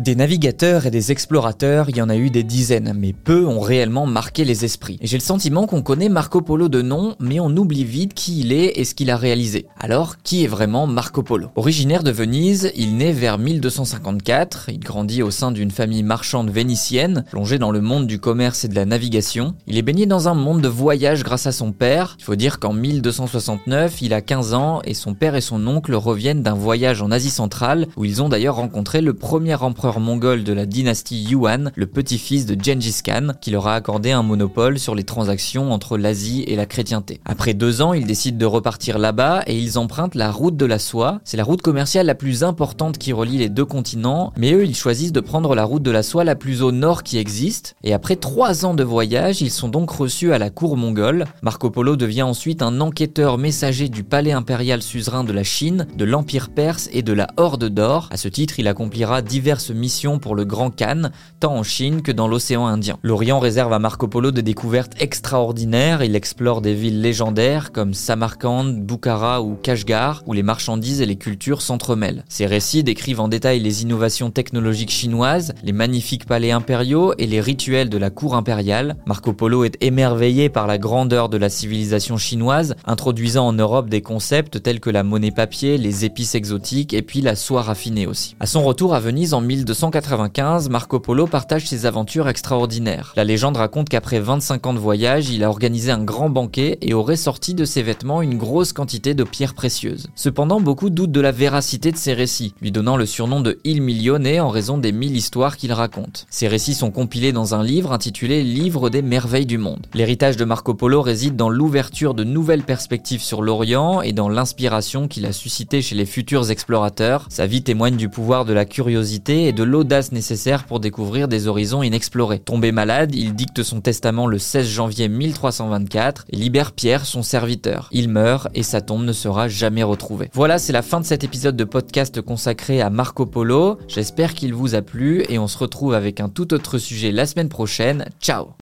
Des 0.00 0.16
navigateurs 0.16 0.86
et 0.86 0.90
des 0.90 1.12
explorateurs, 1.12 1.90
il 1.90 1.98
y 1.98 2.00
en 2.00 2.08
a 2.08 2.16
eu 2.16 2.30
des 2.30 2.42
dizaines, 2.42 2.94
mais 2.96 3.12
peu 3.12 3.46
ont 3.46 3.60
réellement 3.60 4.06
marqué 4.06 4.46
les 4.46 4.64
esprits. 4.64 4.98
J'ai 5.02 5.18
le 5.18 5.22
sentiment 5.22 5.66
qu'on 5.66 5.82
connaît 5.82 6.08
Marco 6.08 6.40
Polo 6.40 6.70
de 6.70 6.80
nom, 6.80 7.16
mais 7.20 7.38
on 7.38 7.54
oublie 7.54 7.84
vite 7.84 8.14
qui 8.14 8.40
il 8.40 8.50
est 8.50 8.80
et 8.80 8.86
ce 8.86 8.94
qu'il 8.94 9.10
a 9.10 9.18
réalisé. 9.18 9.66
Alors, 9.78 10.16
qui 10.22 10.42
est 10.42 10.46
vraiment 10.46 10.86
Marco 10.86 11.22
Polo? 11.22 11.48
Originaire 11.54 12.02
de 12.02 12.10
Venise, 12.10 12.72
il 12.76 12.96
naît 12.96 13.12
vers 13.12 13.36
1254, 13.36 14.70
il 14.72 14.80
grandit 14.80 15.22
au 15.22 15.30
sein 15.30 15.52
d'une 15.52 15.70
famille 15.70 16.02
marchande 16.02 16.48
vénitienne, 16.48 17.26
plongée 17.30 17.58
dans 17.58 17.70
le 17.70 17.82
monde 17.82 18.06
du 18.06 18.18
commerce 18.18 18.64
et 18.64 18.68
de 18.68 18.76
la 18.76 18.86
navigation. 18.86 19.54
Il 19.66 19.76
est 19.76 19.82
baigné 19.82 20.06
dans 20.06 20.28
un 20.28 20.34
monde 20.34 20.62
de 20.62 20.68
voyage 20.68 21.24
grâce 21.24 21.46
à 21.46 21.52
son 21.52 21.72
père. 21.72 22.16
Il 22.18 22.24
faut 22.24 22.36
dire 22.36 22.58
qu'en 22.58 22.72
1269, 22.72 24.00
il 24.00 24.14
a 24.14 24.22
15 24.22 24.54
ans 24.54 24.80
et 24.82 24.94
son 24.94 25.12
père 25.12 25.36
et 25.36 25.42
son 25.42 25.66
oncle 25.66 25.94
reviennent 25.94 26.42
d'un 26.42 26.54
voyage 26.54 27.02
en 27.02 27.10
Asie 27.10 27.28
centrale, 27.28 27.86
où 27.98 28.06
ils 28.06 28.22
ont 28.22 28.30
d'ailleurs 28.30 28.56
rencontré 28.56 29.02
le 29.02 29.12
premier 29.12 29.56
empereur 29.56 29.89
mongol 29.98 30.44
de 30.44 30.52
la 30.52 30.66
dynastie 30.66 31.24
Yuan, 31.24 31.72
le 31.74 31.86
petit-fils 31.86 32.46
de 32.46 32.56
Genghis 32.62 33.00
Khan, 33.04 33.32
qui 33.40 33.50
leur 33.50 33.66
a 33.66 33.74
accordé 33.74 34.12
un 34.12 34.22
monopole 34.22 34.78
sur 34.78 34.94
les 34.94 35.02
transactions 35.02 35.72
entre 35.72 35.98
l'Asie 35.98 36.44
et 36.46 36.54
la 36.54 36.66
chrétienté. 36.66 37.20
Après 37.24 37.54
deux 37.54 37.82
ans, 37.82 37.92
ils 37.94 38.06
décident 38.06 38.38
de 38.38 38.46
repartir 38.46 38.98
là-bas 38.98 39.42
et 39.46 39.58
ils 39.58 39.78
empruntent 39.78 40.14
la 40.14 40.30
route 40.30 40.56
de 40.56 40.66
la 40.66 40.78
soie. 40.78 41.20
C'est 41.24 41.36
la 41.36 41.44
route 41.44 41.62
commerciale 41.62 42.06
la 42.06 42.14
plus 42.14 42.44
importante 42.44 42.98
qui 42.98 43.12
relie 43.12 43.38
les 43.38 43.48
deux 43.48 43.64
continents, 43.64 44.32
mais 44.36 44.52
eux, 44.52 44.64
ils 44.64 44.76
choisissent 44.76 45.12
de 45.12 45.20
prendre 45.20 45.54
la 45.54 45.64
route 45.64 45.82
de 45.82 45.90
la 45.90 46.02
soie 46.02 46.24
la 46.24 46.36
plus 46.36 46.62
au 46.62 46.70
nord 46.70 47.02
qui 47.02 47.18
existe. 47.18 47.74
Et 47.82 47.94
après 47.94 48.16
trois 48.16 48.64
ans 48.64 48.74
de 48.74 48.84
voyage, 48.84 49.40
ils 49.40 49.50
sont 49.50 49.68
donc 49.68 49.90
reçus 49.90 50.32
à 50.32 50.38
la 50.38 50.50
cour 50.50 50.76
mongole. 50.76 51.24
Marco 51.42 51.70
Polo 51.70 51.96
devient 51.96 52.22
ensuite 52.22 52.62
un 52.62 52.80
enquêteur 52.80 53.38
messager 53.38 53.88
du 53.88 54.04
palais 54.04 54.32
impérial 54.32 54.82
suzerain 54.82 55.24
de 55.24 55.32
la 55.32 55.44
Chine, 55.44 55.86
de 55.96 56.04
l'Empire 56.04 56.50
perse 56.50 56.88
et 56.92 57.02
de 57.02 57.12
la 57.12 57.28
Horde 57.36 57.68
d'Or. 57.68 58.08
À 58.10 58.16
ce 58.16 58.28
titre, 58.28 58.58
il 58.58 58.68
accomplira 58.68 59.22
diverses 59.22 59.70
mission 59.80 60.20
pour 60.20 60.36
le 60.36 60.44
Grand 60.44 60.70
Khan, 60.70 61.10
tant 61.40 61.56
en 61.56 61.62
Chine 61.64 62.02
que 62.02 62.12
dans 62.12 62.28
l'océan 62.28 62.66
Indien. 62.66 62.98
L'Orient 63.02 63.40
réserve 63.40 63.72
à 63.72 63.80
Marco 63.80 64.06
Polo 64.06 64.30
des 64.30 64.42
découvertes 64.42 64.92
extraordinaires, 65.00 66.04
il 66.04 66.14
explore 66.14 66.60
des 66.60 66.74
villes 66.74 67.00
légendaires 67.00 67.72
comme 67.72 67.94
Samarkand, 67.94 68.64
Bukhara 68.64 69.42
ou 69.42 69.56
Kashgar, 69.56 70.22
où 70.26 70.32
les 70.32 70.42
marchandises 70.42 71.00
et 71.00 71.06
les 71.06 71.16
cultures 71.16 71.62
s'entremêlent. 71.62 72.24
Ses 72.28 72.46
récits 72.46 72.84
décrivent 72.84 73.20
en 73.20 73.28
détail 73.28 73.60
les 73.60 73.82
innovations 73.82 74.30
technologiques 74.30 74.90
chinoises, 74.90 75.54
les 75.64 75.72
magnifiques 75.72 76.26
palais 76.26 76.50
impériaux 76.50 77.14
et 77.18 77.26
les 77.26 77.40
rituels 77.40 77.88
de 77.88 77.98
la 77.98 78.10
cour 78.10 78.36
impériale. 78.36 78.96
Marco 79.06 79.32
Polo 79.32 79.64
est 79.64 79.82
émerveillé 79.82 80.48
par 80.48 80.66
la 80.66 80.78
grandeur 80.78 81.28
de 81.28 81.36
la 81.36 81.48
civilisation 81.48 82.18
chinoise, 82.18 82.74
introduisant 82.86 83.46
en 83.46 83.52
Europe 83.52 83.88
des 83.88 84.02
concepts 84.02 84.62
tels 84.62 84.80
que 84.80 84.90
la 84.90 85.02
monnaie 85.02 85.30
papier, 85.30 85.78
les 85.78 86.04
épices 86.04 86.34
exotiques 86.34 86.92
et 86.92 87.02
puis 87.02 87.20
la 87.20 87.36
soie 87.36 87.62
raffinée 87.62 88.06
aussi. 88.06 88.36
À 88.40 88.46
son 88.46 88.62
retour 88.62 88.94
à 88.94 89.00
Venise 89.00 89.34
en 89.34 89.40
1200, 89.40 89.69
1295, 89.70 90.68
Marco 90.68 90.98
Polo 90.98 91.28
partage 91.28 91.68
ses 91.68 91.86
aventures 91.86 92.28
extraordinaires. 92.28 93.12
La 93.16 93.22
légende 93.22 93.56
raconte 93.56 93.88
qu'après 93.88 94.18
25 94.18 94.66
ans 94.66 94.74
de 94.74 94.80
voyage, 94.80 95.30
il 95.30 95.44
a 95.44 95.48
organisé 95.48 95.92
un 95.92 96.02
grand 96.02 96.28
banquet 96.28 96.78
et 96.82 96.92
aurait 96.92 97.14
sorti 97.14 97.54
de 97.54 97.64
ses 97.64 97.82
vêtements 97.82 98.20
une 98.20 98.36
grosse 98.36 98.72
quantité 98.72 99.14
de 99.14 99.22
pierres 99.22 99.54
précieuses. 99.54 100.08
Cependant, 100.16 100.60
beaucoup 100.60 100.90
doutent 100.90 101.12
de 101.12 101.20
la 101.20 101.30
véracité 101.30 101.92
de 101.92 101.96
ses 101.96 102.14
récits, 102.14 102.52
lui 102.60 102.72
donnant 102.72 102.96
le 102.96 103.06
surnom 103.06 103.40
de 103.40 103.60
Il 103.62 103.80
Millionné 103.80 104.40
en 104.40 104.48
raison 104.48 104.76
des 104.76 104.90
mille 104.90 105.16
histoires 105.16 105.56
qu'il 105.56 105.72
raconte. 105.72 106.26
Ces 106.30 106.48
récits 106.48 106.74
sont 106.74 106.90
compilés 106.90 107.32
dans 107.32 107.54
un 107.54 107.62
livre 107.62 107.92
intitulé 107.92 108.42
Livre 108.42 108.90
des 108.90 109.02
merveilles 109.02 109.46
du 109.46 109.58
monde. 109.58 109.86
L'héritage 109.94 110.36
de 110.36 110.44
Marco 110.44 110.74
Polo 110.74 111.00
réside 111.00 111.36
dans 111.36 111.48
l'ouverture 111.48 112.14
de 112.14 112.24
nouvelles 112.24 112.64
perspectives 112.64 113.22
sur 113.22 113.40
l'Orient 113.40 114.02
et 114.02 114.12
dans 114.12 114.28
l'inspiration 114.28 115.06
qu'il 115.06 115.26
a 115.26 115.32
suscité 115.32 115.80
chez 115.80 115.94
les 115.94 116.06
futurs 116.06 116.50
explorateurs. 116.50 117.26
Sa 117.28 117.46
vie 117.46 117.62
témoigne 117.62 117.96
du 117.96 118.08
pouvoir 118.08 118.44
de 118.44 118.52
la 118.52 118.64
curiosité 118.64 119.46
et 119.46 119.52
de 119.60 119.64
l'audace 119.64 120.10
nécessaire 120.10 120.64
pour 120.64 120.80
découvrir 120.80 121.28
des 121.28 121.46
horizons 121.46 121.82
inexplorés. 121.82 122.38
Tombé 122.38 122.72
malade, 122.72 123.14
il 123.14 123.34
dicte 123.34 123.62
son 123.62 123.82
testament 123.82 124.26
le 124.26 124.38
16 124.38 124.66
janvier 124.66 125.06
1324 125.10 126.24
et 126.30 126.36
libère 126.36 126.72
Pierre, 126.72 127.04
son 127.04 127.22
serviteur. 127.22 127.90
Il 127.92 128.08
meurt 128.08 128.48
et 128.54 128.62
sa 128.62 128.80
tombe 128.80 129.04
ne 129.04 129.12
sera 129.12 129.48
jamais 129.48 129.82
retrouvée. 129.82 130.30
Voilà, 130.32 130.58
c'est 130.58 130.72
la 130.72 130.80
fin 130.80 130.98
de 130.98 131.04
cet 131.04 131.24
épisode 131.24 131.56
de 131.56 131.64
podcast 131.64 132.22
consacré 132.22 132.80
à 132.80 132.88
Marco 132.88 133.26
Polo. 133.26 133.76
J'espère 133.86 134.32
qu'il 134.32 134.54
vous 134.54 134.74
a 134.74 134.80
plu 134.80 135.26
et 135.28 135.38
on 135.38 135.46
se 135.46 135.58
retrouve 135.58 135.92
avec 135.92 136.20
un 136.20 136.30
tout 136.30 136.54
autre 136.54 136.78
sujet 136.78 137.12
la 137.12 137.26
semaine 137.26 137.50
prochaine. 137.50 138.06
Ciao 138.18 138.54